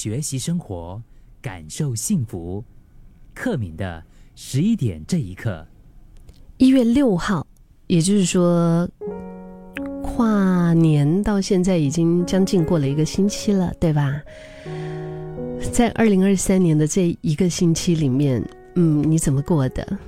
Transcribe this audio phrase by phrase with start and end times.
[0.00, 1.02] 学习生活，
[1.42, 2.64] 感受幸福。
[3.34, 4.02] 克敏的
[4.34, 5.66] 十一点这一刻，
[6.56, 7.46] 一月六号，
[7.86, 8.88] 也就是说，
[10.02, 14.22] 跨年到现在已经将近过了一个星期了，对吧？
[15.70, 18.42] 在二零二三年的这一个星期里面，
[18.76, 19.98] 嗯，你怎么过的？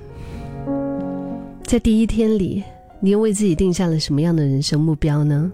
[1.61, 2.63] 在第一天里，
[2.99, 5.51] 你又为自己定下了什么样的人生目标呢？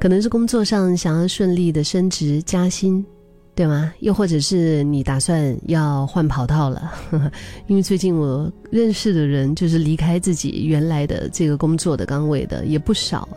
[0.00, 3.04] 可能是工作上想要顺利的升职加薪，
[3.54, 3.92] 对吗？
[3.98, 6.92] 又或者是你打算要换跑道了？
[7.66, 13.36] 因为最近我认识的人，就是离开自己原来的这个工作的岗位的也不少啊。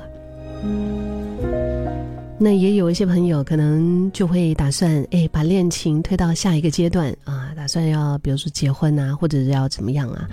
[2.37, 10.27] 那也有一些朋友可能就会打算，哎，把恋情推到下一个阶段啊，打算要比如说结婚啊，或者是要怎么样啊？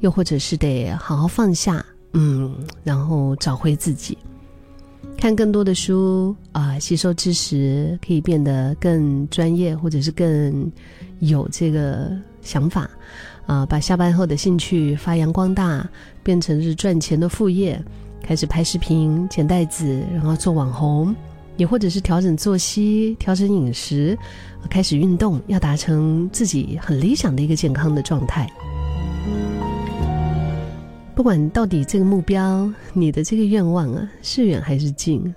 [0.00, 4.16] 又或者是得好好放下，嗯，然后找回自己。
[5.24, 10.70] 看更多的书啊，吸收知识，可以变得更专业，或者是更
[11.20, 12.86] 有这个想法
[13.46, 13.64] 啊。
[13.64, 15.88] 把下班后的兴趣发扬光大，
[16.22, 17.82] 变成是赚钱的副业，
[18.22, 21.16] 开始拍视频、剪袋子，然后做网红，
[21.56, 24.18] 也或者是调整作息、调整饮食，
[24.68, 28.46] 开始运动，要达成自己很理想的一个健康的状态。
[31.14, 35.32] 不管到底这个目标，你的这个愿望啊，是远还是近，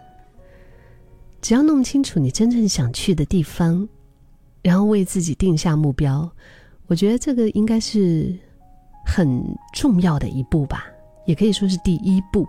[1.39, 3.88] 只要弄清楚你真正想去的地方，
[4.64, 6.28] 然后为自己定下目标，
[6.88, 8.36] 我觉得这个应该是
[9.05, 10.86] 很重要的一步吧，
[11.28, 12.48] 也可以说是第一步。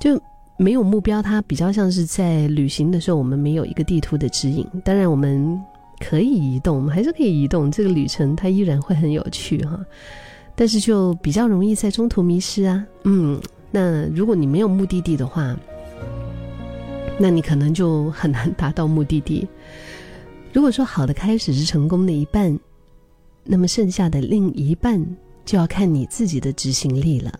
[0.00, 0.20] 就
[0.56, 4.64] 没有目标，它比较像是在旅行的时候，我们没有一个地图的指引。
[4.84, 5.60] 当然，我们
[5.98, 9.84] 可以移动，我们还是可以移动，这个旅程它依然会很有趣哈。
[10.56, 13.38] 但是就比较容易在中途迷失啊，嗯，
[13.70, 15.54] 那如果你没有目的地的话，
[17.18, 19.46] 那你可能就很难达到目的地。
[20.52, 22.58] 如果说好的开始是成功的一半，
[23.44, 25.06] 那么剩下的另一半
[25.44, 27.38] 就要看你自己的执行力了。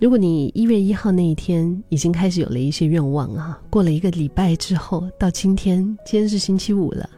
[0.00, 7.08] 如果你一月一号那一天已经开始有了一些愿望啊，过了一个礼拜之后，到今天，今天是星期五了，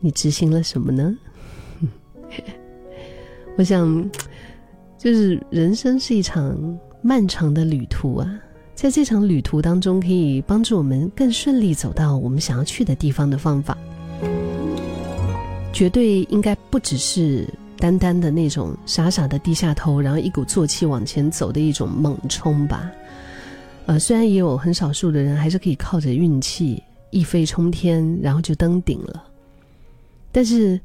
[0.00, 1.16] 你执行了什么呢？
[3.58, 4.10] 我想，
[4.98, 8.38] 就是人生是一场漫长的旅途啊，
[8.74, 13.78] 在这场旅途当中，可以帮助我们更顺利走到我们想要去的地方的方法，
[15.72, 17.48] 绝对应该不只是
[17.78, 22.90] 单单的那种傻傻的低下头，然后一鼓作气往前走的一种猛冲吧。
[23.86, 29.24] 呃，虽然也有很少数的人还是可以靠着运气一飞冲天，然后就登顶了，
[30.30, 30.78] 但是。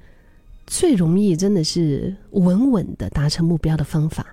[0.67, 4.25] 最容易真的是稳稳的达成目标的方法，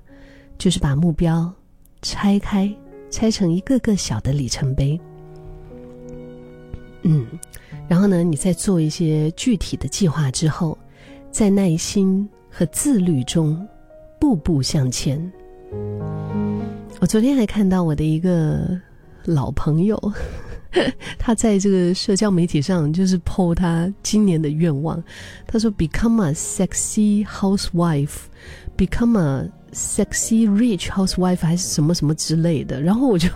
[0.57, 1.53] 就是把目标
[2.03, 2.73] 拆开，
[3.11, 5.01] 拆成一个个小的里程碑。
[7.03, 7.27] 嗯，
[7.89, 10.77] 然后呢，你在做一些具体的计划之后，
[11.31, 13.67] 在耐心和自律中
[14.21, 15.33] 步步向前。
[17.01, 18.79] 我昨天还看到我的一个
[19.25, 20.01] 老朋友。
[21.19, 25.03] 他在这个社交媒体上就是 po 他今年的愿望，
[25.47, 32.81] 他说 “become a sexy housewife”，“become a sexy rich housewife” 还是什么什么之类的。
[32.81, 33.29] 然后我就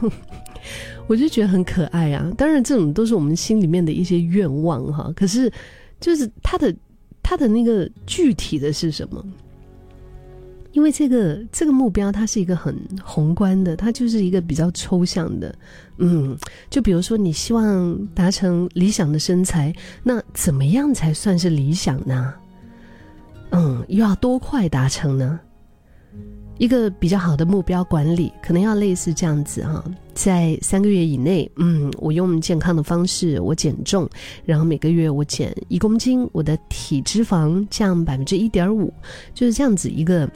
[1.09, 2.32] 我就觉得很可爱啊。
[2.37, 5.12] 当然，这种都是我们心里面的一些愿望哈。
[5.16, 5.50] 可是，
[6.00, 6.75] 就是他的
[7.22, 9.25] 他的那个具体的是什么？
[10.72, 12.75] 因为这个这个目标，它是一个很
[13.05, 15.55] 宏观的，它就是一个比较抽象的，
[15.99, 16.34] 嗯，
[16.71, 19.71] 就比如说你希望达成理想的身材，
[20.03, 22.33] 那怎么样才算是理想呢？
[23.50, 25.38] 嗯，又要多快达成呢？
[26.56, 29.84] 一个比较好的目标管理，可能要类似这样子哈，
[30.15, 34.09] 在三个月以内，嗯，我用健康的方式我减重，
[34.47, 38.91] 然后每个月我减一公斤，我的体脂肪降百分之一点五，
[39.34, 40.27] 就是这样子一个。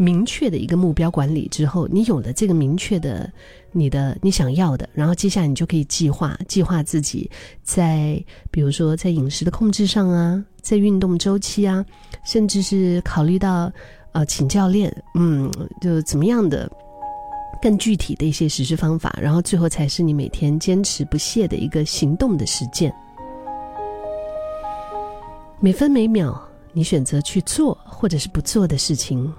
[0.00, 3.30] 明确的一个目标管理之后，你有了这个明确的
[3.70, 7.30] 你的你想要的，然后接下来你就可以计划计划自己
[7.62, 8.18] 在
[8.50, 11.84] 比如说在饮食的控制上啊，在运动周期啊，
[12.24, 13.70] 甚至是考虑到
[14.12, 15.52] 呃请教练，嗯，
[15.82, 16.66] 就怎么样的
[17.60, 22.90] 更具体的一些实施方法，然后最后才是你每天坚持不懈的一个行动的实践。
[25.60, 26.42] 每分每秒
[26.72, 29.30] 你选择去做或者是不做的事情。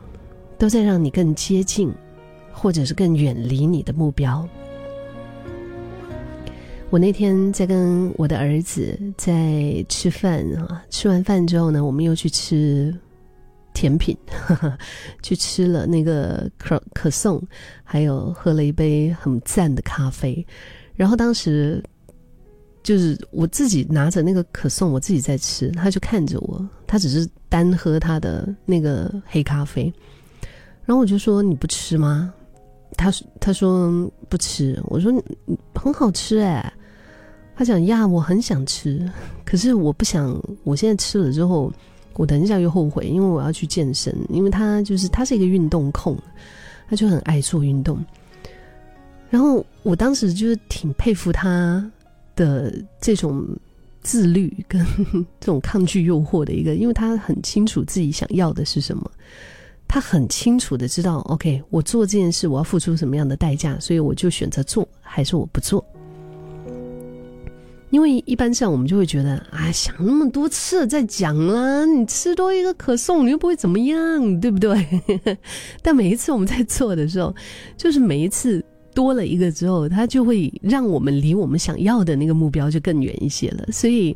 [0.62, 1.92] 都在让你更接近，
[2.54, 4.48] 或者是更远离你的目标。
[6.92, 12.96] 我那天在跟我的儿子在吃饭啊，吃完饭之后呢，我们又去吃
[13.74, 14.16] 甜品，
[15.24, 17.42] 去吃了那个可可颂，
[17.84, 20.46] 还有喝了一杯很赞的咖啡。
[20.94, 21.84] 然后当时
[22.84, 29.92] 就是我自己拿着那个可颂，我自己在吃，他就看着我，他只是单喝他的那个黑咖啡，
[30.86, 32.34] 然后我就说你不吃吗？
[32.98, 33.90] 他他说
[34.28, 35.12] 不吃，我说
[35.74, 36.74] 很好吃哎，
[37.56, 39.10] 他讲呀我很想吃，
[39.46, 41.72] 可是我不想，我现在吃了之后，
[42.16, 46.18] 我等一下又后悔，因为我要去健身，因为他就是他是一个运动控，
[46.90, 48.04] 他就很爱做运动。
[49.30, 51.90] 然后我当时就是挺佩服他
[52.36, 53.48] 的这种
[54.02, 54.86] 自律跟
[55.40, 59.10] 这种抗拒诱惑的一个，因为他很清楚自己想要的是什么，
[59.94, 65.86] 他很清楚的知道，OK，我做这件事我要付出什么样的代价，所以我就选择做，还是我不做。
[67.90, 74.88] 因为一般这样，我们就会觉得啊，想那么多次再讲啦，你吃多一个可颂，你又不会怎么样，对不对？
[75.84, 77.36] 但每一次我们在做的时候，
[77.76, 78.64] 就是每一次。
[78.94, 83.66] 多了一个之后，它就会让我们离我们想要的那个目标就更远一些了。
[83.72, 84.14] 所以，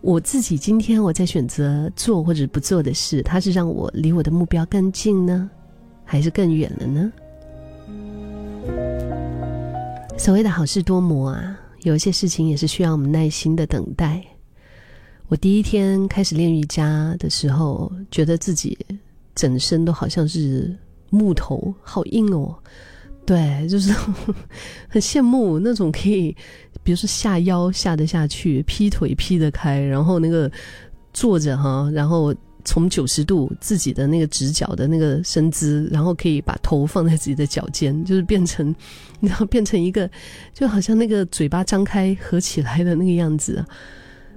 [0.00, 5.50] 我自己今天我在选择做或者不做的事，它是让我离我的目标更近呢，
[6.04, 7.12] 还是更远了呢？
[10.16, 14.24] 所谓的好事多磨啊，有一些事情也是需要我们耐心的等待。
[15.26, 18.78] 我第一天开始练瑜伽的时候，觉得自己
[19.34, 20.74] 整身都好像是
[21.10, 22.54] 木头，好硬哦。
[23.28, 23.92] 对，就是
[24.88, 26.34] 很羡慕那种可以，
[26.82, 30.50] 比如说下腰下得下去，劈腿劈得开，然后那个
[31.12, 32.34] 坐着哈，然后
[32.64, 38.74] 从九十度自己的那个直角的那个身姿，然后可以把头放在自己的脚尖，就是变成，
[39.20, 40.10] 然后变成一个，
[40.54, 43.62] 就好像那个嘴巴张开合起来的那个样子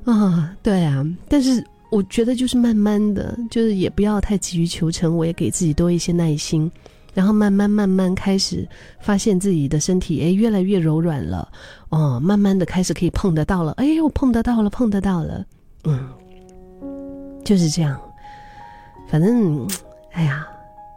[0.03, 6.69] 啊，对啊，但是我觉得就是慢慢的，就是也不要太急于求成，我也给自己多一些耐心。
[7.13, 8.67] 然后慢慢慢慢开始
[8.99, 11.51] 发现自己的身体，哎，越来越柔软了，
[11.89, 15.45] 哦，慢慢的开始可以碰得到了，哎我，碰得到了，碰得到了，
[15.83, 16.09] 嗯，
[17.43, 17.99] 就是这样。
[19.07, 19.67] 反正，
[20.13, 20.47] 哎呀，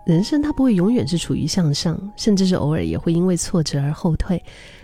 [0.07, 4.41] 人生它不会永远是处于向上，甚至是偶尔也会因为挫折而后退。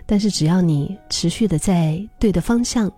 [0.06, 2.90] 但是只要你持续的在对的方向，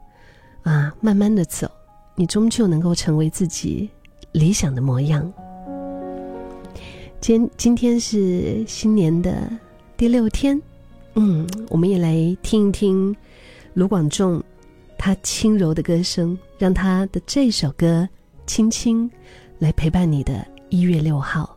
[0.63, 1.71] 啊，慢慢的走，
[2.15, 3.91] 你终究能够成为自己
[4.33, 5.31] 理想的模样。
[7.23, 9.49] 今今天是新年的
[9.97, 10.61] 第六天，
[11.15, 13.15] 嗯，我们也来听一听
[13.75, 14.43] 卢广仲
[14.99, 18.09] 他轻柔的歌声，让他的这首歌
[18.45, 19.09] 轻轻
[19.61, 21.52] 来陪伴你的一月六号。